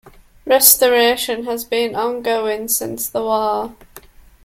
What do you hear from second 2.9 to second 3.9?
the war.